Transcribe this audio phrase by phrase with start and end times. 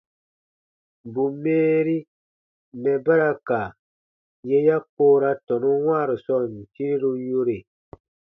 [1.13, 1.97] Bù mɛɛri
[2.81, 3.61] mɛ̀ ba ra ka
[4.49, 7.57] yè ya koora tɔnun wãaru sɔɔn tireru yore.